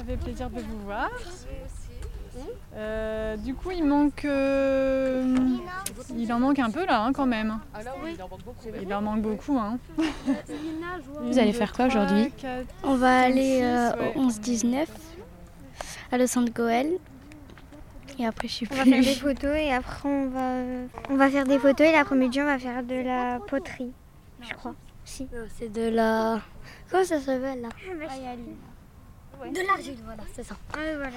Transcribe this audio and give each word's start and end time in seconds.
Ça 0.00 0.06
fait 0.06 0.16
plaisir 0.16 0.48
de 0.48 0.60
vous 0.60 0.78
voir. 0.86 1.10
Euh, 2.74 3.36
du 3.36 3.54
coup, 3.54 3.70
il 3.70 3.84
manque. 3.84 4.24
euh, 4.24 5.36
il 6.16 6.32
en 6.32 6.40
manque 6.40 6.58
un 6.58 6.70
peu 6.70 6.86
là, 6.86 7.02
hein, 7.02 7.12
quand 7.12 7.26
même. 7.26 7.58
Il 8.80 8.94
en 8.94 9.02
manque 9.02 9.20
beaucoup. 9.20 9.58
Hein. 9.58 9.78
Vous 11.20 11.38
allez 11.38 11.52
faire 11.52 11.74
quoi 11.74 11.84
aujourd'hui 11.86 12.32
On 12.82 12.94
va 12.94 13.24
aller 13.24 13.60
euh, 13.62 13.90
au 14.16 14.22
11-19 14.28 14.86
à 16.12 16.16
le 16.16 16.26
centre 16.26 16.50
Goël. 16.50 16.92
Et 18.18 18.24
après, 18.26 18.48
je 18.48 18.52
suis 18.54 18.68
On 18.70 18.74
va 18.76 18.84
faire 18.84 18.94
des 18.94 19.02
plus. 19.02 19.14
photos 19.16 19.56
et 19.56 19.70
après 19.72 20.08
on 20.08 20.28
va, 20.28 20.54
on 21.10 21.16
va 21.16 21.28
faire 21.28 21.44
des 21.44 21.58
photos 21.58 21.86
et 21.86 21.92
l'après-midi 21.92 22.40
on 22.40 22.46
va 22.46 22.58
faire 22.58 22.82
de 22.82 22.94
la 22.94 23.38
poterie, 23.46 23.92
je 24.40 24.54
crois. 24.54 24.74
Si. 25.04 25.28
C'est 25.58 25.70
de 25.70 25.88
la. 25.90 26.40
Comment 26.90 27.04
ça 27.04 27.20
s'appelle 27.20 27.60
là? 27.60 27.68
De 29.48 29.66
l'argile, 29.66 29.96
voilà, 30.04 30.22
c'est 30.34 30.44
ça. 30.44 30.54
Ouais, 30.76 30.96
voilà. 30.96 31.16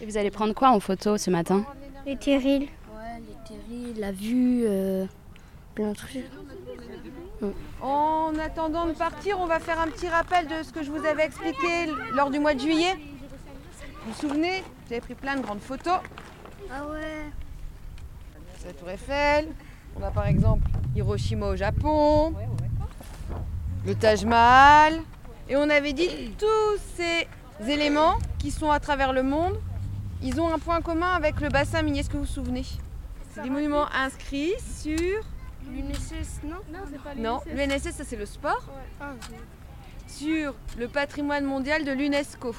Et 0.00 0.06
vous 0.06 0.16
allez 0.16 0.30
prendre 0.30 0.52
quoi 0.52 0.70
en 0.70 0.80
photo 0.80 1.16
ce 1.16 1.30
matin? 1.30 1.64
Les 2.04 2.16
terrils. 2.16 2.68
Ouais, 2.94 3.20
les 3.20 3.48
terrils, 3.48 4.00
la 4.00 4.12
vue, 4.12 4.64
euh, 4.66 5.06
plein 5.74 5.90
de 5.90 5.94
trucs. 5.94 6.24
En 7.80 8.32
attendant 8.38 8.86
de 8.86 8.92
partir, 8.92 9.38
on 9.40 9.46
va 9.46 9.60
faire 9.60 9.80
un 9.80 9.88
petit 9.88 10.08
rappel 10.08 10.48
de 10.48 10.62
ce 10.62 10.72
que 10.72 10.82
je 10.82 10.90
vous 10.90 11.04
avais 11.06 11.24
expliqué 11.24 11.86
lors 12.12 12.30
du 12.30 12.40
mois 12.40 12.54
de 12.54 12.60
juillet. 12.60 12.94
Vous 14.04 14.12
vous 14.12 14.18
souvenez? 14.18 14.62
Vous 14.86 14.92
avez 14.92 15.00
pris 15.00 15.14
plein 15.14 15.36
de 15.36 15.42
grandes 15.42 15.60
photos. 15.60 15.98
Ah 16.72 16.86
ouais 16.86 17.30
C'est 18.58 18.68
la 18.68 18.72
Tour 18.72 18.90
Eiffel. 18.90 19.48
On 19.98 20.02
a 20.02 20.10
par 20.10 20.26
exemple 20.26 20.68
Hiroshima 20.94 21.46
au 21.46 21.56
Japon. 21.56 22.34
Le 23.86 23.94
Taj 23.94 24.24
Mahal. 24.24 25.00
Et 25.48 25.56
on 25.56 25.68
avait 25.70 25.92
dit 25.92 26.08
tous 26.38 26.80
ces 26.96 27.28
éléments 27.70 28.18
qui 28.38 28.50
sont 28.50 28.70
à 28.70 28.80
travers 28.80 29.12
le 29.12 29.22
monde, 29.22 29.54
ils 30.22 30.40
ont 30.40 30.52
un 30.52 30.58
point 30.58 30.80
commun 30.80 31.12
avec 31.12 31.40
le 31.40 31.48
bassin 31.48 31.82
minier. 31.82 32.00
Est-ce 32.00 32.10
que 32.10 32.16
vous 32.16 32.24
vous 32.24 32.26
souvenez? 32.26 32.64
C'est 33.30 33.42
des 33.42 33.50
monuments 33.50 33.86
inscrits 33.92 34.54
sur 34.58 35.22
L'UNSS, 35.70 36.42
non? 36.44 36.56
Non, 36.72 36.80
c'est 36.90 37.02
pas 37.02 37.14
Non, 37.16 37.40
l'UNSS, 37.46 37.90
ça 37.96 38.04
c'est 38.04 38.16
le 38.16 38.26
sport. 38.26 38.68
Sur 40.06 40.54
le 40.78 40.88
patrimoine 40.88 41.44
mondial 41.44 41.84
de 41.84 41.92
l'UNESCO. 41.92 42.54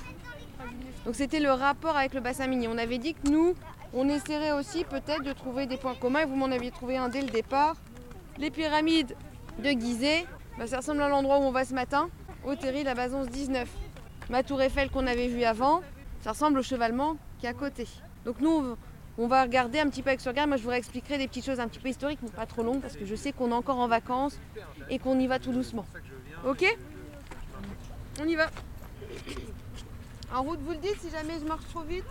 Donc 1.05 1.15
c'était 1.15 1.39
le 1.39 1.51
rapport 1.51 1.95
avec 1.95 2.13
le 2.13 2.19
bassin 2.19 2.47
minier. 2.47 2.67
On 2.67 2.77
avait 2.77 2.97
dit 2.97 3.13
que 3.13 3.29
nous, 3.29 3.55
on 3.93 4.09
essaierait 4.09 4.51
aussi 4.51 4.83
peut-être 4.83 5.23
de 5.23 5.31
trouver 5.31 5.65
des 5.65 5.77
points 5.77 5.95
communs. 5.95 6.21
Et 6.21 6.25
vous 6.25 6.35
m'en 6.35 6.51
aviez 6.51 6.71
trouvé 6.71 6.97
un 6.97 7.09
dès 7.09 7.21
le 7.21 7.29
départ. 7.29 7.75
Les 8.37 8.51
pyramides 8.51 9.15
de 9.59 9.69
Gizeh, 9.69 10.25
bah, 10.57 10.67
ça 10.67 10.77
ressemble 10.77 11.01
à 11.01 11.09
l'endroit 11.09 11.39
où 11.39 11.43
on 11.43 11.51
va 11.51 11.65
ce 11.65 11.73
matin, 11.73 12.09
au 12.47 12.55
Terry, 12.55 12.83
la 12.83 12.95
base 12.95 13.13
11-19. 13.13 13.65
Ma 14.29 14.43
tour 14.43 14.61
Eiffel 14.61 14.89
qu'on 14.89 15.05
avait 15.07 15.27
vue 15.27 15.43
avant, 15.43 15.81
ça 16.21 16.31
ressemble 16.31 16.59
au 16.59 16.63
chevalement 16.63 17.17
qui 17.39 17.45
est 17.45 17.49
à 17.49 17.53
côté. 17.53 17.87
Donc 18.25 18.39
nous, 18.39 18.75
on- 19.17 19.27
va 19.27 19.41
regarder 19.43 19.79
un 19.79 19.89
petit 19.89 20.01
peu 20.03 20.09
avec 20.09 20.21
ce 20.21 20.29
regard. 20.29 20.47
Moi, 20.47 20.57
je 20.57 20.63
vous 20.63 20.69
réexpliquerai 20.69 21.17
des 21.17 21.27
petites 21.27 21.45
choses 21.45 21.59
un 21.59 21.67
petit 21.67 21.79
peu 21.79 21.89
historiques, 21.89 22.19
mais 22.21 22.29
pas 22.29 22.45
trop 22.45 22.61
longues, 22.63 22.81
parce 22.81 22.95
que 22.95 23.05
je 23.05 23.15
sais 23.15 23.31
qu'on 23.31 23.49
est 23.51 23.53
encore 23.53 23.79
en 23.79 23.87
vacances 23.87 24.37
et 24.89 24.99
qu'on 24.99 25.19
y 25.19 25.27
va 25.27 25.39
tout 25.39 25.51
doucement. 25.51 25.85
Ok? 26.45 26.63
On 28.21 28.25
y 28.25 28.35
va. 28.35 28.47
En 30.33 30.43
route, 30.43 30.59
vous 30.61 30.71
le 30.71 30.77
dites 30.77 30.99
si 31.01 31.09
jamais 31.09 31.39
je 31.39 31.45
marche 31.45 31.65
trop 31.69 31.81
vite 31.81 32.03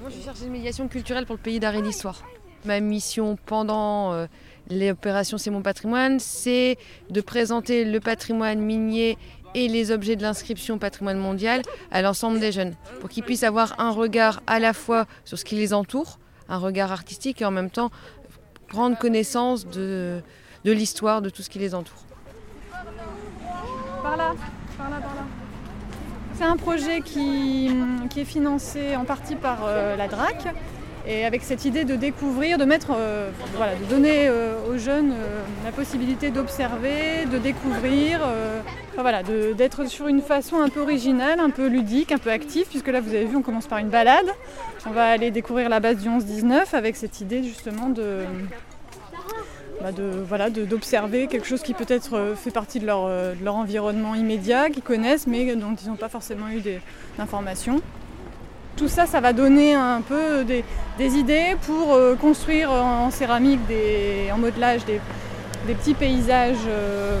Moi, 0.00 0.10
je 0.10 0.16
vais 0.16 0.22
chercher 0.22 0.46
une 0.46 0.52
médiation 0.52 0.86
culturelle 0.88 1.24
pour 1.24 1.36
le 1.36 1.40
pays 1.42 1.60
d'art 1.60 1.74
et 1.76 1.82
d'histoire. 1.82 2.22
Ma 2.64 2.80
mission 2.80 3.36
pendant 3.44 4.12
euh, 4.12 4.26
les 4.68 4.90
opérations 4.90 5.36
C'est 5.36 5.50
mon 5.50 5.62
patrimoine, 5.62 6.18
c'est 6.18 6.78
de 7.10 7.20
présenter 7.20 7.84
le 7.84 8.00
patrimoine 8.00 8.58
minier 8.58 9.18
et 9.54 9.68
les 9.68 9.90
objets 9.90 10.16
de 10.16 10.22
l'inscription 10.22 10.78
patrimoine 10.78 11.18
mondial 11.18 11.62
à 11.90 12.02
l'ensemble 12.02 12.40
des 12.40 12.52
jeunes, 12.52 12.74
pour 13.00 13.08
qu'ils 13.08 13.22
puissent 13.22 13.44
avoir 13.44 13.78
un 13.78 13.90
regard 13.90 14.42
à 14.46 14.58
la 14.58 14.72
fois 14.72 15.06
sur 15.24 15.38
ce 15.38 15.44
qui 15.44 15.54
les 15.54 15.72
entoure, 15.72 16.18
un 16.48 16.58
regard 16.58 16.90
artistique 16.90 17.42
et 17.42 17.44
en 17.44 17.50
même 17.50 17.70
temps 17.70 17.90
grande 18.68 18.98
connaissance 18.98 19.66
de, 19.66 20.20
l'histoire 20.64 21.22
de 21.22 21.30
tout 21.30 21.42
ce 21.42 21.50
qui 21.50 21.58
les 21.58 21.74
entoure. 21.74 22.02
Par 24.02 24.16
là, 24.16 24.34
par 24.76 24.90
là, 24.90 24.96
par 24.96 25.14
là. 25.14 25.22
C'est 26.34 26.44
un 26.44 26.56
projet 26.56 27.00
qui, 27.00 27.70
qui 28.10 28.20
est 28.20 28.24
financé 28.24 28.96
en 28.96 29.04
partie 29.04 29.36
par 29.36 29.60
euh, 29.64 29.94
la 29.94 30.08
DRAC 30.08 30.48
et 31.06 31.24
avec 31.24 31.42
cette 31.42 31.64
idée 31.64 31.84
de 31.84 31.96
découvrir, 31.96 32.56
de 32.56 32.64
mettre, 32.64 32.92
euh, 32.96 33.30
voilà, 33.56 33.74
de 33.74 33.84
donner 33.84 34.26
euh, 34.28 34.54
aux 34.68 34.78
jeunes 34.78 35.12
euh, 35.12 35.40
la 35.64 35.72
possibilité 35.72 36.30
d'observer, 36.30 37.26
de 37.30 37.38
découvrir, 37.38 38.20
voilà, 38.96 39.22
d'être 39.22 39.86
sur 39.88 40.06
une 40.06 40.22
façon 40.22 40.60
un 40.60 40.68
peu 40.68 40.80
originale, 40.80 41.40
un 41.40 41.50
peu 41.50 41.66
ludique, 41.66 42.12
un 42.12 42.18
peu 42.18 42.30
active, 42.30 42.66
puisque 42.68 42.88
là 42.88 43.00
vous 43.00 43.10
avez 43.10 43.24
vu 43.24 43.36
on 43.36 43.42
commence 43.42 43.66
par 43.66 43.78
une 43.78 43.88
balade. 43.88 44.26
On 44.86 44.90
va 44.90 45.08
aller 45.08 45.30
découvrir 45.30 45.68
la 45.68 45.80
base 45.80 45.98
du 45.98 46.08
11-19 46.08 46.74
avec 46.74 46.96
cette 46.96 47.20
idée 47.20 47.42
justement 47.42 47.88
de, 47.88 48.20
bah, 49.82 49.90
voilà 50.28 50.48
d'observer 50.48 51.26
quelque 51.26 51.46
chose 51.46 51.62
qui 51.62 51.74
peut-être 51.74 52.34
fait 52.36 52.52
partie 52.52 52.78
de 52.78 52.86
leur, 52.86 53.08
de 53.08 53.44
leur 53.44 53.56
environnement 53.56 54.14
immédiat, 54.14 54.70
qu'ils 54.70 54.82
connaissent 54.82 55.26
mais 55.26 55.54
dont 55.56 55.74
ils 55.74 55.88
n'ont 55.88 55.96
pas 55.96 56.08
forcément 56.08 56.48
eu 56.48 56.62
d'informations. 57.18 57.82
Tout 58.76 58.88
ça, 58.88 59.06
ça 59.06 59.20
va 59.20 59.32
donner 59.32 59.74
un 59.74 60.00
peu 60.00 60.44
des, 60.44 60.64
idées 61.16 61.56
pour 61.64 61.94
euh, 61.94 62.16
construire 62.16 62.72
en, 62.72 63.10
céramique, 63.10 63.60
en 64.32 64.38
modelage, 64.38 64.84
des, 64.84 65.00
petits 65.66 65.94
paysages 65.94 66.56
euh, 66.66 67.20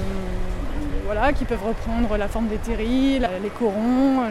voilà, 1.04 1.32
qui 1.32 1.44
peuvent 1.44 1.64
reprendre 1.64 2.16
la 2.16 2.26
forme 2.26 2.48
des 2.48 2.56
terrils, 2.56 3.28
les 3.42 3.48
corons, 3.50 4.22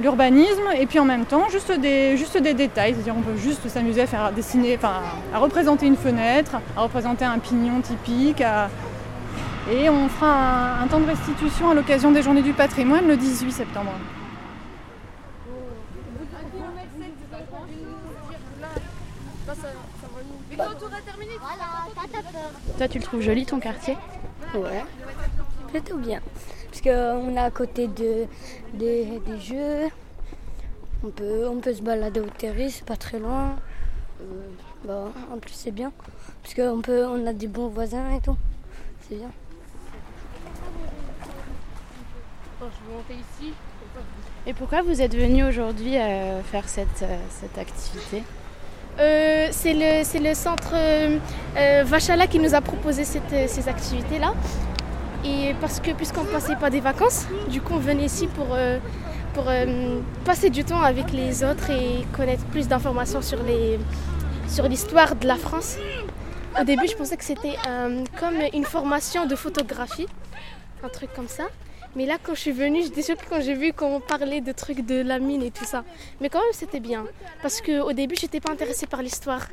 l'urbanisme, 0.00 0.62
et 0.78 0.86
puis 0.86 0.98
en 0.98 1.04
même 1.04 1.26
temps 1.26 1.44
juste 1.50 1.70
des, 1.72 2.54
détails, 2.54 2.94
c'est-à-dire 2.94 3.14
on 3.16 3.22
peut 3.22 3.36
juste 3.36 3.68
s'amuser 3.68 4.02
à 4.02 4.06
faire 4.06 4.32
dessiner, 4.32 4.78
à 4.82 5.38
représenter 5.38 5.86
une 5.86 5.96
fenêtre, 5.96 6.56
à 6.74 6.82
représenter 6.82 7.26
un 7.26 7.38
pignon 7.38 7.82
typique, 7.82 8.42
et 9.70 9.90
on 9.90 10.08
fera 10.08 10.80
un 10.82 10.86
temps 10.86 11.00
de 11.00 11.06
restitution 11.06 11.70
à 11.70 11.74
l'occasion 11.74 12.12
des 12.12 12.22
Journées 12.22 12.42
du 12.42 12.54
patrimoine 12.54 13.06
le 13.06 13.16
18 13.16 13.52
septembre. 13.52 13.92
Toi, 22.76 22.88
tu 22.88 22.98
le 22.98 23.04
trouves 23.04 23.20
joli 23.20 23.46
ton 23.46 23.60
quartier? 23.60 23.96
Ouais, 24.54 24.84
plutôt 25.68 25.96
bien. 25.96 26.20
Parce 26.70 26.80
qu'on 26.82 27.34
est 27.36 27.38
à 27.40 27.50
côté 27.50 27.86
de, 27.88 28.26
des- 28.74 29.20
des 29.26 29.40
jeux. 29.40 29.88
On 31.04 31.10
peut, 31.10 31.46
on 31.48 31.60
peut 31.60 31.74
se 31.74 31.82
balader 31.82 32.20
au 32.20 32.26
terrain, 32.26 32.68
c'est 32.70 32.84
pas 32.84 32.96
très 32.96 33.18
loin. 33.18 33.56
Euh, 34.22 34.24
bah, 34.84 35.08
en 35.32 35.38
plus, 35.38 35.52
c'est 35.52 35.70
bien. 35.70 35.92
Parce 36.42 36.54
qu'on 36.54 36.80
peut, 36.80 37.04
on 37.06 37.26
a 37.26 37.32
des 37.32 37.46
bons 37.48 37.68
voisins 37.68 38.10
et 38.16 38.20
tout. 38.20 38.36
C'est 39.08 39.16
bien. 39.16 39.30
Et 44.46 44.54
pourquoi 44.54 44.82
vous 44.82 45.00
êtes 45.02 45.14
venu 45.14 45.44
aujourd'hui 45.44 45.98
euh, 45.98 46.42
faire 46.42 46.68
cette, 46.68 47.02
euh, 47.02 47.18
cette 47.30 47.58
activité? 47.58 48.22
Euh, 49.00 49.48
c'est 49.50 49.72
le, 49.74 50.28
le 50.28 50.34
centre 50.34 50.72
euh, 50.74 51.18
euh, 51.56 51.82
Vachala 51.84 52.26
qui 52.28 52.38
nous 52.38 52.54
a 52.54 52.60
proposé 52.60 53.04
ces 53.04 53.68
activités-là. 53.68 54.34
Et 55.24 55.54
parce 55.60 55.80
que 55.80 55.90
puisqu'on 55.92 56.24
passait 56.24 56.56
pas 56.56 56.70
des 56.70 56.80
vacances, 56.80 57.26
du 57.48 57.60
coup 57.60 57.74
on 57.74 57.78
venait 57.78 58.04
ici 58.04 58.26
pour, 58.26 58.58
pour 59.32 59.46
passer 60.26 60.50
du 60.50 60.64
temps 60.64 60.82
avec 60.82 61.12
les 61.12 61.42
autres 61.42 61.70
et 61.70 62.04
connaître 62.14 62.44
plus 62.46 62.68
d'informations 62.68 63.22
sur, 63.22 63.38
sur 64.48 64.68
l'histoire 64.68 65.16
de 65.16 65.26
la 65.26 65.36
France. 65.36 65.78
Au 66.60 66.64
début 66.64 66.86
je 66.86 66.94
pensais 66.94 67.16
que 67.16 67.24
c'était 67.24 67.56
comme 68.20 68.34
une 68.52 68.64
formation 68.66 69.24
de 69.24 69.34
photographie, 69.34 70.08
un 70.82 70.90
truc 70.90 71.10
comme 71.14 71.28
ça. 71.28 71.44
Mais 71.96 72.06
là 72.06 72.16
quand 72.22 72.34
je 72.34 72.40
suis 72.40 72.52
venue, 72.52 72.82
j'étais 72.82 73.02
surprise 73.02 73.28
quand 73.28 73.40
j'ai 73.40 73.54
vu 73.54 73.72
qu'on 73.72 74.00
parlait 74.00 74.40
de 74.40 74.52
trucs 74.52 74.84
de 74.84 75.00
la 75.00 75.18
mine 75.18 75.42
et 75.42 75.50
tout 75.50 75.64
ça. 75.64 75.84
Mais 76.20 76.28
quand 76.28 76.40
même 76.40 76.52
c'était 76.52 76.80
bien. 76.80 77.04
Parce 77.42 77.60
qu'au 77.60 77.92
début, 77.92 78.16
j'étais 78.18 78.40
pas 78.40 78.52
intéressée 78.52 78.86
par 78.86 79.02
l'histoire. 79.02 79.46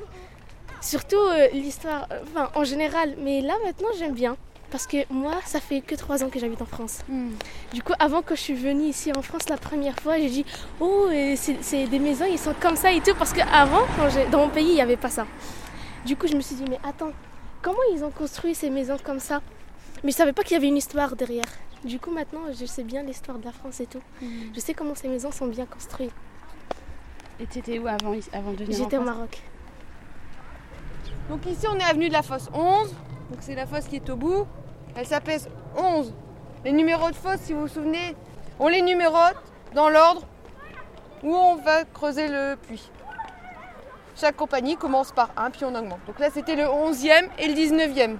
Surtout 0.81 1.17
euh, 1.17 1.47
l'histoire, 1.53 2.07
euh, 2.11 2.21
enfin 2.23 2.49
en 2.55 2.63
général. 2.63 3.15
Mais 3.19 3.41
là 3.41 3.53
maintenant, 3.63 3.89
j'aime 3.97 4.13
bien. 4.13 4.35
Parce 4.71 4.87
que 4.87 4.97
moi, 5.13 5.33
ça 5.45 5.59
fait 5.59 5.81
que 5.81 5.95
trois 5.95 6.23
ans 6.23 6.29
que 6.29 6.39
j'habite 6.39 6.61
en 6.61 6.65
France. 6.65 6.99
Du 7.73 7.83
coup, 7.83 7.91
avant 7.99 8.21
que 8.21 8.35
je 8.35 8.39
suis 8.39 8.53
venue 8.53 8.85
ici 8.85 9.11
en 9.11 9.21
France 9.21 9.49
la 9.49 9.57
première 9.57 9.97
fois, 9.99 10.17
j'ai 10.17 10.29
dit 10.29 10.45
Oh, 10.79 11.07
euh, 11.11 11.33
c'est 11.35 11.57
c'est 11.61 11.87
des 11.87 11.99
maisons, 11.99 12.25
ils 12.25 12.39
sont 12.39 12.55
comme 12.59 12.77
ça 12.77 12.91
et 12.91 13.01
tout. 13.01 13.13
Parce 13.19 13.33
qu'avant, 13.33 13.85
dans 14.31 14.39
mon 14.39 14.49
pays, 14.49 14.69
il 14.69 14.75
n'y 14.75 14.81
avait 14.81 14.95
pas 14.95 15.09
ça. 15.09 15.27
Du 16.05 16.15
coup, 16.15 16.27
je 16.27 16.35
me 16.35 16.41
suis 16.41 16.55
dit 16.55 16.63
Mais 16.69 16.79
attends, 16.87 17.11
comment 17.61 17.83
ils 17.93 18.03
ont 18.03 18.11
construit 18.11 18.55
ces 18.55 18.69
maisons 18.69 18.97
comme 19.03 19.19
ça? 19.19 19.41
Mais 20.03 20.11
je 20.11 20.15
savais 20.15 20.33
pas 20.33 20.41
qu'il 20.43 20.53
y 20.53 20.57
avait 20.57 20.69
une 20.69 20.77
histoire 20.77 21.15
derrière. 21.17 21.51
Du 21.83 21.99
coup, 21.99 22.11
maintenant, 22.11 22.41
je 22.57 22.65
sais 22.65 22.83
bien 22.83 23.03
l'histoire 23.03 23.39
de 23.39 23.45
la 23.45 23.51
France 23.51 23.79
et 23.79 23.87
tout. 23.87 24.01
Je 24.53 24.59
sais 24.59 24.73
comment 24.73 24.95
ces 24.95 25.07
maisons 25.07 25.31
sont 25.31 25.47
bien 25.47 25.65
construites. 25.65 26.13
Et 27.39 27.47
tu 27.47 27.59
étais 27.59 27.79
où 27.79 27.87
avant, 27.87 28.13
avant 28.33 28.51
de 28.51 28.63
venir 28.63 28.81
en 28.81 28.83
J'étais 28.83 28.97
au 28.97 29.01
Maroc. 29.01 29.41
Donc 31.29 31.45
ici, 31.45 31.65
on 31.67 31.77
est 31.79 31.83
avenue 31.83 32.07
de 32.07 32.13
la 32.13 32.21
fosse 32.21 32.49
11. 32.53 32.89
Donc 33.31 33.39
c'est 33.39 33.55
la 33.55 33.65
fosse 33.65 33.85
qui 33.85 33.95
est 33.95 34.09
au 34.09 34.15
bout. 34.15 34.45
Elle 34.95 35.07
s'appelle 35.07 35.39
11 35.75 36.13
Les 36.65 36.71
numéros 36.71 37.09
de 37.09 37.15
fosse, 37.15 37.39
si 37.41 37.53
vous 37.53 37.61
vous 37.61 37.67
souvenez, 37.67 38.15
on 38.59 38.67
les 38.67 38.81
numérote 38.81 39.37
dans 39.73 39.89
l'ordre 39.89 40.27
où 41.23 41.33
on 41.33 41.55
va 41.55 41.85
creuser 41.85 42.27
le 42.27 42.57
puits. 42.57 42.91
Chaque 44.15 44.35
compagnie 44.35 44.75
commence 44.75 45.11
par 45.11 45.31
1, 45.37 45.49
puis 45.51 45.65
on 45.65 45.73
augmente. 45.73 45.99
Donc 46.05 46.19
là, 46.19 46.29
c'était 46.31 46.55
le 46.55 46.63
11e 46.63 47.29
et 47.39 47.47
le 47.47 47.53
19e. 47.53 48.17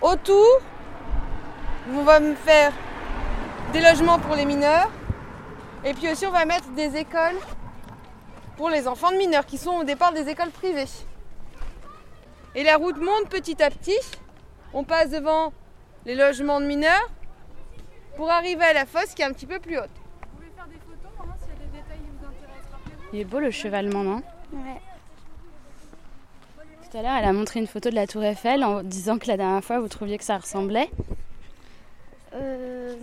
Autour, 0.00 0.46
on 1.92 2.02
va 2.02 2.20
me 2.20 2.34
faire 2.34 2.72
des 3.72 3.80
logements 3.80 4.18
pour 4.18 4.34
les 4.34 4.44
mineurs. 4.44 4.90
Et 5.84 5.92
puis 5.92 6.10
aussi, 6.10 6.26
on 6.26 6.30
va 6.30 6.44
mettre 6.44 6.68
des 6.70 6.96
écoles 6.96 7.36
pour 8.56 8.70
les 8.70 8.88
enfants 8.88 9.10
de 9.10 9.16
mineurs 9.16 9.44
qui 9.44 9.58
sont 9.58 9.72
au 9.72 9.84
départ 9.84 10.12
des 10.12 10.28
écoles 10.28 10.50
privées. 10.50 10.88
Et 12.54 12.62
la 12.62 12.76
route 12.76 12.96
monte 12.96 13.28
petit 13.28 13.62
à 13.62 13.70
petit. 13.70 13.98
On 14.72 14.84
passe 14.84 15.10
devant 15.10 15.52
les 16.06 16.14
logements 16.14 16.60
de 16.60 16.66
mineurs 16.66 17.10
pour 18.16 18.30
arriver 18.30 18.64
à 18.64 18.72
la 18.72 18.86
fosse 18.86 19.14
qui 19.14 19.22
est 19.22 19.24
un 19.24 19.32
petit 19.32 19.46
peu 19.46 19.58
plus 19.58 19.76
haute. 19.76 19.90
Vous 20.22 20.36
pouvez 20.36 20.50
faire 20.56 20.66
des 20.66 20.78
photos, 20.78 21.12
hein, 21.20 21.34
s'il 21.40 21.48
y 21.48 21.52
a 21.52 21.58
des 21.58 21.78
détails 21.78 21.98
qui 21.98 22.10
vous 22.18 22.26
intéressent. 22.26 23.12
Il 23.12 23.20
est 23.20 23.24
beau 23.24 23.40
le 23.40 23.50
chevalement, 23.50 24.04
non? 24.04 24.22
Ouais. 24.52 24.80
Tout 26.90 26.98
à 26.98 27.02
l'heure, 27.02 27.16
elle 27.18 27.28
a 27.28 27.32
montré 27.32 27.58
une 27.58 27.66
photo 27.66 27.90
de 27.90 27.96
la 27.96 28.06
Tour 28.06 28.22
Eiffel 28.22 28.62
en 28.62 28.82
disant 28.82 29.18
que 29.18 29.26
la 29.26 29.36
dernière 29.36 29.64
fois, 29.64 29.80
vous 29.80 29.88
trouviez 29.88 30.16
que 30.16 30.24
ça 30.24 30.38
ressemblait. 30.38 30.90
Euh, 32.34 32.94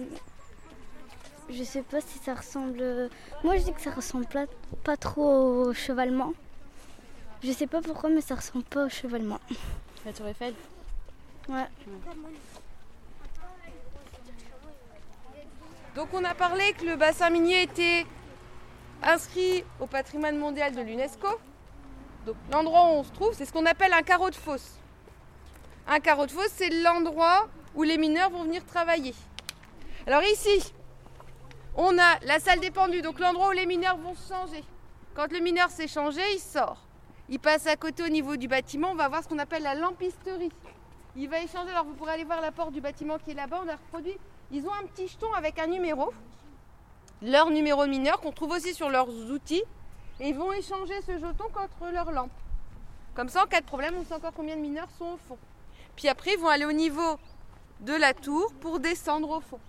je 1.52 1.64
sais 1.64 1.82
pas 1.82 2.02
si 2.02 2.18
ça 2.20 2.34
ressemble. 2.36 3.10
Moi, 3.44 3.58
je 3.58 3.64
dis 3.64 3.74
que 3.74 3.82
ça 3.82 3.92
ressemble 3.92 4.26
pas, 4.26 4.46
pas 4.84 4.98
trop 4.98 5.66
au 5.66 5.74
chevalement. 5.74 6.34
Je 7.44 7.52
sais 7.52 7.68
pas 7.68 7.82
pourquoi, 7.82 8.10
mais 8.10 8.22
ça 8.22 8.36
ressemble 8.36 8.64
pas 8.66 8.86
au 8.86 8.90
chevalement. 8.90 9.40
La 10.06 10.14
Tour 10.14 10.28
Eiffel 10.28 10.54
Ouais. 11.50 11.68
Donc 15.96 16.08
on 16.14 16.24
a 16.24 16.34
parlé 16.34 16.72
que 16.74 16.86
le 16.86 16.96
bassin 16.96 17.30
minier 17.30 17.64
était 17.64 18.06
inscrit 19.04 19.64
au 19.80 19.88
patrimoine 19.88 20.38
mondial 20.38 20.74
de 20.74 20.82
l'UNESCO. 20.82 21.28
Donc 22.26 22.36
l'endroit 22.52 22.86
où 22.86 23.00
on 23.00 23.04
se 23.04 23.12
trouve, 23.12 23.34
c'est 23.34 23.46
ce 23.46 23.52
qu'on 23.52 23.66
appelle 23.66 23.92
un 23.92 24.04
carreau 24.04 24.30
de 24.30 24.36
fosse. 24.36 24.78
Un 25.88 26.00
carreau 26.00 26.28
de 26.28 26.32
fosse, 26.32 26.52
c'est 26.56 26.70
l'endroit 26.70 27.48
où 27.76 27.84
les 27.84 27.98
mineurs 27.98 28.30
vont 28.30 28.44
venir 28.44 28.64
travailler. 28.66 29.16
Alors 30.08 30.24
ici, 30.24 30.74
on 31.76 31.98
a 31.98 32.20
la 32.26 32.40
salle 32.40 32.60
des 32.60 32.72
pendus, 32.72 33.02
donc 33.02 33.20
l'endroit 33.20 33.50
où 33.50 33.52
les 33.52 33.66
mineurs 33.66 33.98
vont 33.98 34.16
se 34.16 34.34
changer. 34.34 34.64
Quand 35.14 35.32
le 35.32 35.40
mineur 35.40 35.70
s'est 35.70 35.88
changé, 35.88 36.22
il 36.34 36.40
sort. 36.40 36.86
Il 37.30 37.40
passe 37.40 37.68
à 37.68 37.76
côté 37.76 38.04
au 38.04 38.10
niveau 38.10 38.36
du 38.36 38.48
bâtiment, 38.48 38.92
on 38.92 38.96
va 38.96 39.08
voir 39.08 39.24
ce 39.24 39.30
qu'on 39.30 39.40
appelle 39.40 39.64
la 39.64 39.76
lampisterie. 39.76 40.52
Il 41.16 41.30
va 41.30 41.40
échanger, 41.42 41.70
alors 41.72 41.86
vous 41.86 41.94
pourrez 41.94 42.14
aller 42.14 42.24
voir 42.24 42.42
la 42.42 42.52
porte 42.52 42.72
du 42.72 42.82
bâtiment 42.82 43.18
qui 43.18 43.32
est 43.32 43.36
là-bas, 43.36 43.62
on 43.66 43.70
a 43.70 43.76
reproduit. 43.76 44.18
Ils 44.52 44.66
ont 44.66 44.74
un 44.74 44.86
petit 44.86 45.08
jeton 45.08 45.32
avec 45.34 45.60
un 45.60 45.68
numéro, 45.68 46.14
leur 47.22 47.50
numéro 47.50 47.86
de 47.86 47.90
mineur 47.90 48.20
qu'on 48.20 48.32
trouve 48.32 48.52
aussi 48.52 48.74
sur 48.74 48.90
leurs 48.90 49.10
outils. 49.10 49.64
Et 50.20 50.30
ils 50.30 50.36
vont 50.36 50.52
échanger 50.52 51.02
ce 51.02 51.14
jeton 51.14 51.46
contre 51.54 51.92
leur 51.92 52.12
lampe. 52.12 52.32
Comme 53.16 53.30
ça, 53.30 53.44
en 53.44 53.48
cas 53.48 53.62
de 53.62 53.66
problème, 53.66 53.96
on 54.00 54.04
sait 54.04 54.14
encore 54.14 54.34
combien 54.34 54.56
de 54.56 54.62
mineurs 54.62 54.90
sont 54.98 55.06
au 55.06 55.18
fond. 55.18 55.38
Puis 55.96 56.08
après, 56.08 56.34
ils 56.34 56.40
vont 56.40 56.48
aller 56.48 56.66
au 56.66 56.72
niveau 56.72 57.18
de 57.80 57.94
la 57.94 58.14
tour 58.14 58.54
pour 58.60 58.80
descendre 58.80 59.30
au 59.30 59.42
fond. 59.42 59.60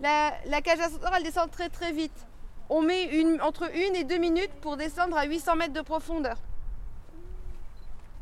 La, 0.00 0.62
cage 0.62 0.78
elle 1.16 1.22
descend 1.22 1.50
très 1.50 1.68
très 1.68 1.92
vite. 1.92 2.26
On 2.68 2.82
met 2.82 3.10
entre 3.42 3.70
une 3.74 3.96
et 3.96 4.04
deux 4.04 4.18
minutes 4.18 4.52
pour 4.62 4.76
descendre 4.76 5.16
à 5.16 5.24
800 5.24 5.56
mètres 5.56 5.72
de 5.74 5.80
profondeur. 5.82 6.36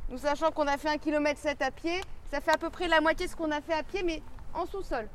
Nous 0.08 0.18
sachant 0.18 0.50
qu'on 0.50 0.66
a 0.66 0.78
fait 0.78 0.88
1 0.88 0.98
km 0.98 1.38
7 1.38 1.60
à 1.62 1.70
pied, 1.70 2.00
ça 2.30 2.40
fait 2.40 2.52
à 2.52 2.56
peu 2.56 2.70
près 2.70 2.88
la 2.88 3.00
moitié 3.00 3.26
de 3.26 3.30
ce 3.30 3.36
qu'on 3.36 3.50
a 3.50 3.60
fait 3.60 3.74
à 3.74 3.82
pied, 3.82 4.02
mais 4.02 4.22
en 4.54 4.64
sous-sol. 4.66 5.06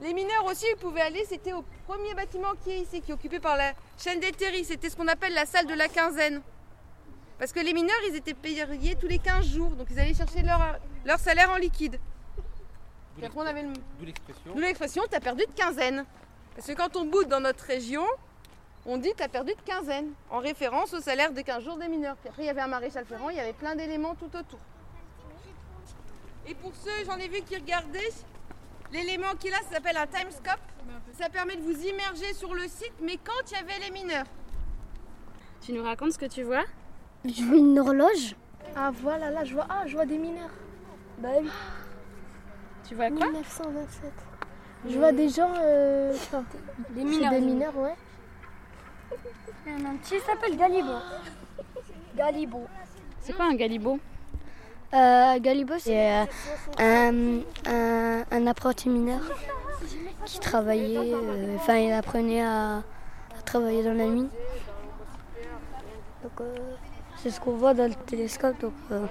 Les 0.00 0.14
mineurs 0.14 0.44
aussi, 0.46 0.64
ils 0.70 0.76
pouvaient 0.78 1.00
aller, 1.02 1.24
c'était 1.28 1.52
au 1.52 1.64
premier 1.86 2.14
bâtiment 2.14 2.52
qui 2.62 2.70
est 2.70 2.80
ici, 2.80 3.00
qui 3.00 3.10
est 3.10 3.14
occupé 3.14 3.40
par 3.40 3.56
la 3.56 3.72
chaîne 3.98 4.20
des 4.20 4.32
terris. 4.32 4.64
C'était 4.64 4.90
ce 4.90 4.96
qu'on 4.96 5.08
appelle 5.08 5.34
la 5.34 5.46
salle 5.46 5.66
de 5.66 5.74
la 5.74 5.88
quinzaine. 5.88 6.40
Parce 7.38 7.52
que 7.52 7.60
les 7.60 7.72
mineurs, 7.72 7.96
ils 8.08 8.16
étaient 8.16 8.34
payés 8.34 8.64
tous 9.00 9.08
les 9.08 9.18
15 9.18 9.46
jours, 9.46 9.70
donc 9.70 9.88
ils 9.90 9.98
allaient 9.98 10.14
chercher 10.14 10.42
leur 11.04 11.18
salaire 11.18 11.50
en 11.50 11.56
liquide. 11.56 11.98
Puis 11.98 12.00
après, 12.38 12.38
on 12.38 12.38
avait 12.38 12.38
le- 12.38 13.03
D'où 13.18 14.04
l'expression. 14.04 14.54
D'où 14.54 14.60
l'expression, 14.60 15.02
t'as 15.10 15.20
perdu 15.20 15.44
de 15.46 15.52
quinzaine. 15.52 16.04
Parce 16.54 16.66
que 16.66 16.72
quand 16.72 16.96
on 16.96 17.04
boude 17.04 17.28
dans 17.28 17.40
notre 17.40 17.64
région, 17.64 18.04
on 18.86 18.96
dit 18.98 19.12
t'as 19.16 19.28
perdu 19.28 19.52
de 19.54 19.60
quinzaine, 19.62 20.12
en 20.30 20.38
référence 20.38 20.92
au 20.94 21.00
salaire 21.00 21.32
des 21.32 21.42
15 21.42 21.64
jours 21.64 21.76
des 21.76 21.88
mineurs. 21.88 22.16
Puis 22.16 22.28
après, 22.28 22.42
il 22.42 22.46
y 22.46 22.50
avait 22.50 22.60
un 22.60 22.68
maréchal 22.68 23.04
ferrant, 23.04 23.30
il 23.30 23.36
y 23.36 23.40
avait 23.40 23.52
plein 23.52 23.74
d'éléments 23.74 24.14
tout 24.14 24.36
autour. 24.36 24.58
Et 26.46 26.54
pour 26.54 26.72
ceux, 26.74 27.04
j'en 27.06 27.16
ai 27.16 27.28
vu 27.28 27.40
qui 27.42 27.56
regardaient, 27.56 28.12
l'élément 28.92 29.34
qui 29.38 29.48
est 29.48 29.50
là, 29.50 29.58
ça 29.68 29.76
s'appelle 29.76 29.96
un 29.96 30.06
timescope. 30.06 30.60
Ça 31.18 31.28
permet 31.28 31.56
de 31.56 31.62
vous 31.62 31.86
immerger 31.86 32.34
sur 32.34 32.54
le 32.54 32.64
site, 32.64 32.94
mais 33.00 33.16
quand 33.16 33.50
il 33.50 33.54
y 33.54 33.56
avait 33.56 33.78
les 33.86 33.90
mineurs. 33.90 34.26
Tu 35.60 35.72
nous 35.72 35.82
racontes 35.82 36.12
ce 36.12 36.18
que 36.18 36.26
tu 36.26 36.42
vois? 36.42 36.64
Je 37.24 37.42
vois 37.42 37.56
une 37.56 37.78
horloge. 37.78 38.36
Ah 38.76 38.90
voilà, 38.92 39.30
là 39.30 39.44
je 39.44 39.54
vois, 39.54 39.66
ah, 39.70 39.84
je 39.86 39.94
vois 39.94 40.04
des 40.04 40.18
mineurs. 40.18 40.50
Bah 41.18 41.28
oui. 41.40 41.48
Tu 42.86 42.94
vois 42.94 43.08
quoi 43.10 43.26
1927. 43.26 44.12
Je 44.88 44.98
vois 44.98 45.12
des 45.12 45.28
gens, 45.30 45.50
euh, 45.62 46.12
Des 46.90 47.04
mineurs. 47.04 47.30
des 47.30 47.40
mineurs, 47.40 47.76
ouais. 47.76 47.94
Il 49.66 49.72
y 49.72 49.82
en 49.82 49.86
a 49.86 49.88
un 49.92 49.96
petit, 49.96 50.16
il 50.16 50.20
s'appelle 50.20 50.56
Galibo. 50.56 50.92
Galibo. 52.16 52.66
C'est 53.22 53.32
quoi 53.32 53.46
un 53.46 53.54
galibot 53.54 53.98
Euh, 54.92 55.38
Galibo, 55.40 55.74
c'est 55.78 56.20
euh, 56.22 56.24
un, 56.78 57.40
un, 57.66 58.24
un 58.30 58.46
apprenti 58.46 58.90
mineur 58.90 59.20
qui 60.26 60.38
travaillait, 60.38 61.12
euh, 61.14 61.56
enfin 61.56 61.76
il 61.76 61.92
apprenait 61.92 62.42
à, 62.42 62.76
à 62.78 63.42
travailler 63.44 63.82
dans 63.82 63.94
la 63.94 64.04
mine. 64.06 64.28
Donc 66.22 66.40
euh, 66.40 66.54
c'est 67.16 67.30
ce 67.30 67.40
qu'on 67.40 67.56
voit 67.56 67.72
dans 67.74 67.88
le 67.88 67.94
télescope. 67.94 68.58
Donc, 68.60 68.72
euh, 68.92 69.06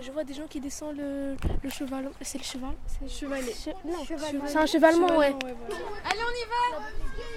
Je 0.00 0.03
vois 0.14 0.24
des 0.24 0.34
gens 0.34 0.46
qui 0.48 0.60
descendent 0.60 0.96
le, 0.96 1.36
le 1.62 1.70
cheval. 1.70 2.10
C'est 2.22 2.38
le 2.38 2.44
cheval 2.44 2.74
C'est 2.86 3.02
le 3.04 3.08
chevalet. 3.10 3.54
non, 3.84 4.04
Chevalement. 4.04 4.44
c'est 4.46 4.56
un 4.58 4.66
chevalement, 4.66 5.16
ouais. 5.18 5.34
Allez, 5.34 6.20
on 6.30 6.34
y 6.34 6.46
va 6.48 6.78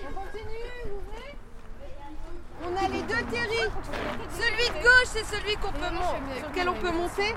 On 0.09 0.13
continue, 0.21 0.93
ouvrez. 0.93 1.35
On 2.63 2.75
a 2.75 2.87
les 2.89 3.01
deux 3.03 3.23
terris. 3.31 3.69
Celui 4.31 4.67
de 4.69 4.83
gauche, 4.83 5.05
c'est 5.05 5.25
celui 5.25 5.55
qu'on 5.57 5.71
peut 5.71 5.91
mon- 5.93 6.37
sur 6.37 6.49
lequel 6.49 6.69
on 6.69 6.73
peut 6.73 6.91
monter. 6.91 7.35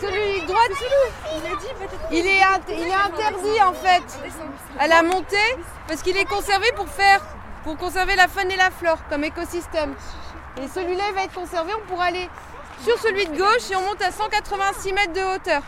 Celui 0.00 0.42
de 0.42 0.46
droite, 0.46 0.70
il 2.12 2.18
est, 2.18 2.22
il 2.80 2.86
est 2.88 2.92
interdit 2.94 3.60
en 3.62 3.72
fait 3.72 4.02
à 4.78 4.86
la 4.86 5.02
montée 5.02 5.36
parce 5.88 6.02
qu'il 6.02 6.16
est 6.16 6.24
conservé 6.24 6.70
pour 6.76 6.88
faire, 6.88 7.20
pour 7.64 7.76
conserver 7.76 8.14
la 8.14 8.28
faune 8.28 8.50
et 8.50 8.56
la 8.56 8.70
flore 8.70 8.98
comme 9.08 9.24
écosystème. 9.24 9.94
Et 10.62 10.68
celui-là, 10.68 11.04
il 11.08 11.14
va 11.14 11.24
être 11.24 11.34
conservé. 11.34 11.72
On 11.74 11.86
pourra 11.88 12.04
aller 12.06 12.28
sur 12.80 12.98
celui 12.98 13.26
de 13.26 13.36
gauche 13.36 13.70
et 13.70 13.76
on 13.76 13.82
monte 13.82 14.02
à 14.02 14.10
186 14.10 14.92
mètres 14.92 15.12
de 15.12 15.34
hauteur. 15.36 15.62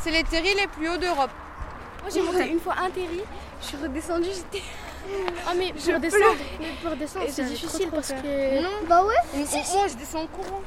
C'est 0.00 0.10
les 0.10 0.24
terris 0.24 0.54
les 0.54 0.66
plus 0.66 0.88
hauts 0.88 0.96
d'Europe. 0.96 1.30
Moi 2.02 2.10
j'ai 2.12 2.22
monté 2.22 2.48
une 2.48 2.60
fois 2.60 2.74
un 2.78 2.90
terri, 2.90 3.22
je 3.60 3.66
suis 3.66 3.76
redescendue, 3.76 4.30
j'étais. 4.34 4.64
Ah 5.46 5.52
mais 5.56 5.72
pour 5.72 5.94
redescendre, 5.94 6.36
mais 6.60 6.66
pour 6.82 6.90
redescendre 6.92 7.26
c'est 7.28 7.44
difficile 7.44 7.88
parce 7.90 8.08
que. 8.08 8.86
Bah 8.88 9.04
ouais. 9.04 9.14
moi 9.74 9.86
je 9.88 9.94
descends 9.96 10.22
en 10.22 10.26
courant. 10.26 10.62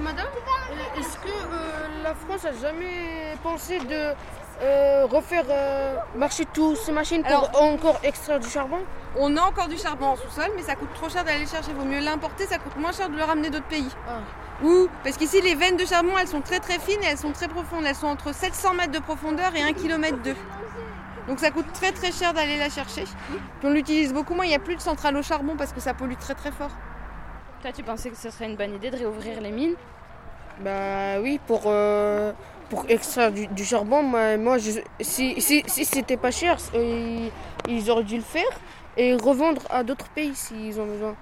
madame, 0.00 0.26
euh, 0.26 1.00
est-ce 1.00 1.16
que 1.18 1.28
euh, 1.28 2.02
la 2.02 2.14
France 2.14 2.44
a 2.44 2.52
jamais 2.52 3.34
pensé 3.42 3.78
de 3.78 4.12
euh, 4.62 5.06
refaire 5.10 5.44
euh, 5.48 5.94
marcher 6.16 6.44
toutes 6.52 6.76
ces 6.76 6.92
machines 6.92 7.22
pour 7.22 7.30
Alors- 7.30 7.62
encore 7.62 8.00
extraire 8.02 8.38
du 8.40 8.48
charbon 8.48 8.78
On 9.18 9.36
a 9.36 9.40
encore 9.42 9.68
du 9.68 9.76
charbon 9.78 10.06
en 10.06 10.16
sous-sol, 10.16 10.50
mais 10.56 10.62
ça 10.62 10.74
coûte 10.76 10.92
trop 10.94 11.08
cher 11.08 11.24
d'aller 11.24 11.40
le 11.40 11.46
chercher. 11.48 11.72
Vaut 11.72 11.84
mieux 11.84 12.00
l'importer, 12.00 12.46
ça 12.46 12.58
coûte 12.58 12.76
moins 12.76 12.92
cher 12.92 13.08
de 13.08 13.16
le 13.16 13.24
ramener 13.24 13.50
d'autres 13.50 13.66
pays. 13.66 13.88
Ah. 14.08 14.20
Ou 14.64 14.88
parce 15.02 15.16
qu'ici 15.16 15.40
les 15.40 15.54
veines 15.54 15.76
de 15.76 15.84
charbon, 15.86 16.12
elles 16.20 16.28
sont 16.28 16.42
très 16.42 16.60
très 16.60 16.78
fines 16.78 17.02
et 17.02 17.06
elles 17.06 17.18
sont 17.18 17.32
très 17.32 17.48
profondes. 17.48 17.84
Elles 17.86 17.94
sont 17.94 18.06
entre 18.06 18.34
700 18.34 18.74
mètres 18.74 18.92
de 18.92 18.98
profondeur 18.98 19.54
et 19.56 19.62
1 19.62 19.72
km 19.72 20.22
de. 20.22 20.34
Donc 21.28 21.38
ça 21.38 21.50
coûte 21.50 21.66
très 21.72 21.92
très 21.92 22.12
cher 22.12 22.32
d'aller 22.34 22.58
la 22.58 22.68
chercher. 22.68 23.04
Puis 23.04 23.64
on 23.64 23.70
l'utilise 23.70 24.12
beaucoup 24.12 24.34
moins. 24.34 24.44
Il 24.44 24.48
n'y 24.48 24.54
a 24.54 24.58
plus 24.60 24.76
de 24.76 24.80
centrale 24.80 25.16
au 25.16 25.22
charbon 25.22 25.54
parce 25.56 25.72
que 25.72 25.80
ça 25.80 25.94
pollue 25.94 26.16
très 26.18 26.34
très 26.34 26.52
fort. 26.52 26.70
Toi, 27.62 27.72
tu 27.72 27.82
pensais 27.82 28.10
que 28.10 28.16
ce 28.16 28.30
serait 28.30 28.46
une 28.46 28.56
bonne 28.56 28.74
idée 28.74 28.90
de 28.90 28.96
réouvrir 28.96 29.40
les 29.40 29.50
mines? 29.50 29.74
Bah 30.60 31.20
oui, 31.20 31.40
pour, 31.46 31.62
euh, 31.66 32.32
pour 32.70 32.84
extraire 32.88 33.30
du, 33.32 33.46
du 33.48 33.64
charbon, 33.64 34.02
moi, 34.02 34.36
moi, 34.38 34.56
je- 34.58 34.80
si, 35.00 35.40
si, 35.40 35.62
si 35.66 35.84
c'était 35.84 36.16
pas 36.16 36.30
cher, 36.30 36.56
euh, 36.74 37.28
ils, 37.68 37.72
ils 37.76 37.90
auraient 37.90 38.04
dû 38.04 38.16
le 38.16 38.22
faire 38.22 38.48
et 38.96 39.14
revendre 39.14 39.62
à 39.70 39.82
d'autres 39.84 40.08
pays 40.08 40.34
s'ils 40.34 40.80
ont 40.80 40.86
besoin. 40.86 41.14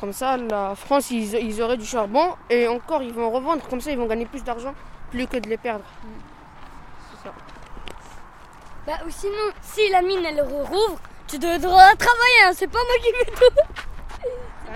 Comme 0.00 0.12
ça, 0.12 0.36
la 0.36 0.74
France, 0.74 1.10
ils, 1.10 1.34
ils 1.34 1.60
auraient 1.62 1.76
du 1.76 1.84
charbon 1.86 2.34
et 2.48 2.66
encore, 2.68 3.02
ils 3.02 3.12
vont 3.12 3.30
revendre. 3.30 3.62
Comme 3.68 3.80
ça, 3.80 3.90
ils 3.90 3.98
vont 3.98 4.06
gagner 4.06 4.26
plus 4.26 4.42
d'argent 4.44 4.74
plus 5.10 5.26
que 5.26 5.36
de 5.36 5.48
les 5.48 5.56
perdre. 5.56 5.84
C'est 7.10 7.28
ça. 7.28 7.34
Bah 8.86 8.98
ou 9.06 9.10
sinon, 9.10 9.46
si 9.62 9.88
la 9.90 10.02
mine 10.02 10.24
elle 10.24 10.40
rouvre, 10.42 10.98
tu 11.28 11.38
devras 11.38 11.94
travailler. 11.96 12.42
hein, 12.46 12.52
C'est 12.54 12.66
pas 12.66 12.78
moi 12.78 12.96
qui 13.02 13.12
fais 13.24 13.30
tout. 13.32 13.83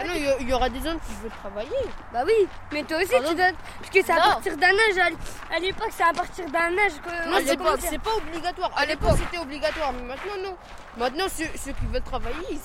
Ah 0.00 0.04
non, 0.04 0.12
il 0.40 0.48
y 0.48 0.52
aura 0.52 0.68
des 0.68 0.86
hommes 0.86 1.00
qui 1.00 1.12
veulent 1.22 1.30
travailler. 1.42 1.70
Bah 2.12 2.20
oui, 2.24 2.46
mais 2.72 2.84
toi 2.84 2.98
aussi 2.98 3.08
tu 3.08 3.34
dois. 3.34 3.46
Parce 3.80 3.90
que 3.92 4.02
c'est 4.04 4.12
à 4.12 4.16
partir 4.20 4.56
d'un 4.56 4.68
âge. 4.68 5.12
à- 5.54 5.58
l'époque, 5.58 5.90
c'est 5.90 6.04
à 6.04 6.12
partir 6.12 6.44
d'un 6.46 6.78
âge 6.78 6.92
que. 7.04 7.28
Non, 7.28 7.36
on 7.36 7.46
c'est 7.80 7.98
pas, 7.98 8.10
pas 8.10 8.16
obligatoire. 8.16 8.70
À 8.76 8.86
l'époque, 8.86 9.16
c'était 9.18 9.38
obligatoire, 9.38 9.92
mais 9.92 10.02
maintenant, 10.02 10.50
non. 10.50 10.56
Maintenant, 10.96 11.24
ceux, 11.28 11.46
ceux 11.56 11.72
qui 11.72 11.86
veulent 11.86 12.02
travailler, 12.02 12.36
ils, 12.50 12.58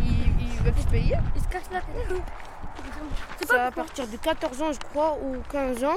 ils, 0.00 0.06
ils- 0.40 0.62
veulent 0.62 0.72
se 0.82 0.86
payer. 0.88 1.16
Ils 1.36 1.42
se 1.42 1.48
cassent 1.48 1.70
la 1.70 1.80
tête. 1.80 2.22
C'est 3.46 3.58
à 3.58 3.70
partir 3.70 4.06
de 4.06 4.16
14 4.16 4.62
ans, 4.62 4.72
je 4.72 4.78
crois, 4.78 5.18
ou 5.22 5.36
15 5.52 5.84
ans, 5.84 5.96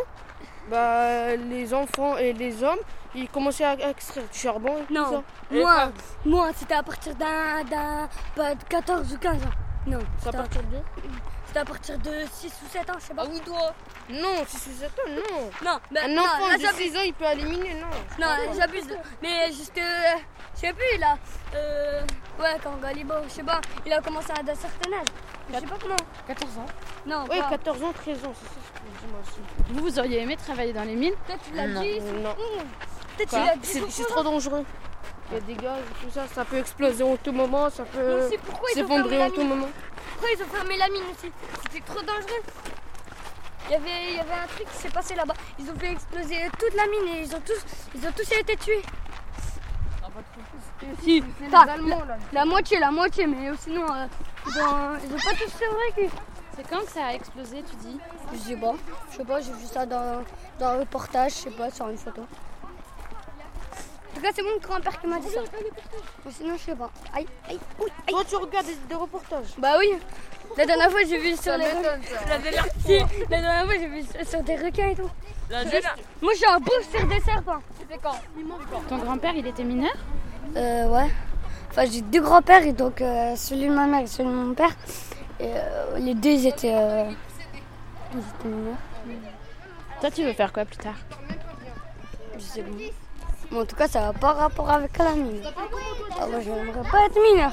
bah, 0.70 1.36
les 1.36 1.74
enfants 1.74 2.18
et 2.18 2.34
les 2.34 2.62
hommes, 2.64 2.80
ils 3.16 3.30
commençaient 3.30 3.64
à 3.64 3.74
extraire 3.90 4.26
du 4.32 4.38
charbon 4.38 4.78
et 4.82 4.86
tout 4.86 4.94
Non, 4.94 5.12
ça. 5.12 5.24
Moi, 5.52 5.92
moi 6.26 6.50
c'était 6.56 6.76
à 6.76 6.84
partir 6.84 7.16
d'un, 7.16 7.64
d'un, 7.64 8.10
pas 8.36 8.54
de 8.56 8.64
14 8.66 9.14
ou 9.14 9.18
15 9.18 9.44
ans. 9.44 9.67
Non, 9.88 10.00
c'est 10.20 10.30
à 10.30 10.34
partir 10.34 10.62
de... 10.64 10.78
c'était 11.48 11.60
à 11.60 11.66
partir 11.66 11.98
de 12.00 12.12
6 12.32 12.48
ou 12.66 12.70
7 12.70 12.90
ans, 12.90 12.94
je 13.00 13.06
sais 13.06 13.14
pas. 13.14 13.24
Ah 13.26 13.30
oui, 13.32 13.40
toi 13.46 13.74
Non, 14.10 14.44
si 14.48 14.58
c'est 14.58 14.72
7 14.72 14.90
ans, 15.00 15.10
non. 15.10 15.50
Non, 15.64 15.80
mais 15.92 16.00
Un 16.02 16.08
non, 16.10 16.22
enfant 16.24 16.48
là, 16.50 16.58
de 16.58 16.62
j'abuse. 16.62 16.92
6 16.92 16.98
ans, 16.98 17.02
il 17.06 17.14
peut 17.14 17.26
éliminer, 17.32 17.74
non. 17.76 17.88
Non, 18.20 18.54
j'abuse. 18.58 18.88
Mais 19.22 19.48
juste, 19.52 19.78
euh, 19.78 20.18
je 20.56 20.60
sais 20.60 20.74
plus 20.74 20.98
là. 21.00 21.18
Euh, 21.56 22.02
ouais, 22.40 22.58
quand 22.62 22.76
Galibo, 22.82 23.14
je 23.24 23.30
sais 23.30 23.44
pas, 23.44 23.62
il 23.86 23.94
a 23.94 24.02
commencé 24.02 24.32
à 24.32 24.42
un 24.42 24.56
certain 24.56 24.92
âge. 24.92 25.08
Je 25.54 25.60
sais 25.60 25.66
pas 25.66 25.78
comment. 25.82 25.96
14 26.28 26.58
ans. 26.58 26.66
Non, 27.06 27.24
Oui, 27.30 27.40
pas. 27.40 27.50
14 27.52 27.84
ans, 27.84 27.94
13 27.94 28.26
ans, 28.26 28.34
c'est 28.36 28.46
ça 28.46 28.52
ce 28.66 28.80
que 28.82 28.86
je 28.94 29.06
dis 29.06 29.12
moi 29.12 29.22
aussi. 29.26 29.40
Vous, 29.72 29.82
vous 29.82 30.00
auriez 30.00 30.22
aimé 30.24 30.36
travailler 30.36 30.74
dans 30.74 30.84
les 30.84 30.96
mines 30.96 31.14
Peut-être 31.26 31.44
tu 31.46 31.54
l'as 31.54 31.68
Non. 31.68 31.82
dit. 31.82 32.00
Non. 32.02 32.36
Peut-être 33.16 33.30
tu 33.30 33.36
l'as 33.36 33.56
dit. 33.56 33.68
C'est 33.68 33.90
c'est 33.90 34.04
toi. 34.04 34.16
trop 34.18 34.24
dangereux. 34.24 34.66
Il 35.30 35.34
y 35.34 35.38
a 35.38 35.42
des 35.42 35.56
gaz 35.56 35.80
et 35.80 36.06
tout 36.06 36.12
ça, 36.12 36.26
ça 36.28 36.46
peut 36.46 36.58
exploser 36.58 37.04
en 37.04 37.18
tout 37.18 37.34
moment, 37.34 37.70
ça 37.70 37.84
peut 37.84 38.30
sait 38.30 38.38
pourquoi 38.38 38.70
ils 38.76 38.84
ont 38.84 38.88
fermé 38.88 39.04
s'effondrer 39.04 39.18
la 39.18 39.26
en 39.26 39.30
tout 39.30 39.40
mine. 39.42 39.50
moment. 39.50 39.68
Pourquoi 40.14 40.30
ils 40.36 40.44
ont 40.44 40.48
fermé 40.48 40.78
la 40.78 40.88
mine 40.88 41.04
aussi? 41.12 41.32
C'était 41.64 41.86
trop 41.86 42.02
dangereux. 42.02 42.44
Il 43.68 43.72
y 43.74 43.76
avait, 43.76 44.10
il 44.12 44.16
y 44.16 44.20
avait 44.20 44.32
un 44.32 44.48
truc 44.48 44.70
qui 44.72 44.78
s'est 44.78 44.90
passé 44.90 45.16
là-bas. 45.16 45.34
Ils 45.60 45.70
ont 45.70 45.76
fait 45.76 45.92
exploser 45.92 46.50
toute 46.58 46.74
la 46.76 46.86
mine 46.88 47.16
et 47.16 47.22
ils 47.24 47.36
ont 47.36 47.42
tous, 47.46 47.66
ils 47.94 48.08
ont 48.08 48.12
tous 48.16 48.32
été 48.32 48.56
tués. 48.56 48.82
Si, 51.04 51.22
là. 51.52 51.66
la 52.32 52.46
moitié, 52.46 52.80
la 52.80 52.92
moitié, 52.92 53.28
mais 53.28 53.52
sinon 53.60 53.84
euh, 53.84 54.08
ils, 54.48 54.58
ont, 54.60 54.98
ils 55.04 55.14
ont 55.14 55.18
pas 55.18 55.32
tous 55.32 55.52
survécu. 55.52 56.16
C'est 56.56 56.68
quand 56.68 56.80
que 56.86 56.92
ça 56.92 57.08
a 57.08 57.14
explosé, 57.14 57.64
tu 57.70 57.76
dis? 57.76 58.00
Je 58.34 58.38
sais 58.40 58.56
pas, 58.56 58.74
je 59.12 59.18
sais 59.18 59.26
pas, 59.26 59.42
j'ai 59.42 59.52
vu 59.52 59.66
ça 59.66 59.86
dans, 59.86 60.24
dans 60.58 60.68
un 60.68 60.80
reportage, 60.80 61.34
je 61.34 61.38
sais 61.38 61.52
pas, 61.52 61.70
sur 61.70 61.88
une 61.90 61.98
photo. 61.98 62.26
En 64.18 64.20
tout 64.20 64.26
cas, 64.26 64.32
c'est 64.36 64.42
mon 64.42 64.58
grand-père 64.60 65.00
qui 65.00 65.06
m'a 65.06 65.20
dit 65.20 65.28
ça. 65.28 65.42
Mais 66.26 66.32
sinon, 66.32 66.56
je 66.58 66.64
sais 66.64 66.76
pas. 66.76 66.90
Aïe, 67.14 67.28
aïe, 67.48 67.60
oui, 67.80 67.86
aïe. 68.08 68.14
Toi, 68.14 68.24
tu 68.28 68.36
regardes 68.36 68.66
des, 68.66 68.76
des 68.90 68.96
reportages. 68.96 69.46
Bah 69.60 69.76
oui, 69.78 69.92
la 70.58 70.66
dernière 70.66 70.90
fois, 70.90 71.02
j'ai 71.08 71.20
vu 71.20 71.34
sur 71.36 71.44
Ça 71.44 71.58
les. 71.58 71.66
La 72.28 72.38
dernière, 72.40 72.66
si, 72.84 72.98
la 73.30 73.42
dernière 73.42 73.66
fois, 73.66 73.76
j'ai 73.76 73.88
vu 73.88 74.04
sur- 74.28 74.42
des 74.42 74.56
requins 74.56 74.88
et 74.88 74.96
tout. 74.96 75.10
Moi, 76.20 76.32
je 76.34 76.38
suis 76.38 76.48
un 76.48 76.60
beau 76.60 76.72
sur 76.92 77.06
des 77.08 77.20
serpents. 77.20 77.60
C'était 77.80 78.00
quand? 78.02 78.16
Ton 78.90 78.98
grand-père, 78.98 79.36
il 79.36 79.46
était 79.46 79.64
mineur? 79.64 79.94
Euh, 80.56 80.88
ouais. 80.88 81.12
Enfin, 81.70 81.86
j'ai 81.86 82.02
deux 82.02 82.22
grands-pères, 82.22 82.64
et 82.66 82.74
donc 82.74 83.02
euh, 83.02 83.36
celui 83.36 83.68
de 83.68 83.74
ma 83.74 83.86
mère 83.86 84.02
et 84.02 84.08
celui 84.08 84.30
de 84.30 84.34
mon 84.36 84.56
père. 84.56 84.76
Et 85.40 85.52
euh, 85.54 86.00
les 86.00 86.16
deux, 86.16 86.30
ils 86.32 86.48
étaient, 86.48 86.74
euh, 86.74 87.12
ils 88.14 88.18
étaient 88.20 88.48
mineurs. 88.48 88.78
Toi, 90.02 90.10
tu 90.10 90.24
veux 90.24 90.34
faire 90.34 90.52
quoi 90.52 90.66
plus 90.66 90.78
tard? 90.78 90.96
Je 92.36 92.42
sais 92.42 92.62
pas. 92.64 92.70
Mais 93.52 93.60
en 93.60 93.66
tout 93.66 93.76
cas, 93.76 93.88
ça 93.88 94.02
n'a 94.02 94.14
pas 94.14 94.34
rapport 94.34 94.70
avec 94.70 94.98
la 94.98 95.14
mine. 95.14 95.42
Ah, 96.20 96.28
moi, 96.28 96.40
je 96.42 96.50
n'aimerais 96.50 96.90
pas 96.90 97.06
être 97.06 97.32
mineur. 97.32 97.52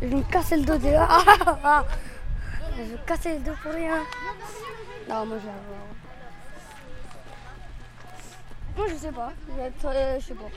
Je 0.00 0.06
vais 0.06 0.16
me 0.16 0.22
casser 0.22 0.56
le 0.56 0.64
dos 0.64 0.78
ah. 0.98 1.84
Je 2.76 2.82
vais 2.82 2.88
me 2.88 2.96
casser 3.06 3.34
le 3.34 3.40
dos 3.40 3.52
pour 3.62 3.72
rien. 3.72 3.98
Non, 5.08 5.26
moi, 5.26 5.36
je 5.38 5.46
vais 5.46 5.50
avoir... 5.50 5.82
Moi, 8.76 8.86
je 8.88 8.94
sais 8.94 9.12
pas. 9.12 9.32
Je 9.48 9.54
vais 9.54 9.96
euh, 9.96 10.20
je 10.20 10.26
sais 10.26 10.34
pas. 10.34 10.50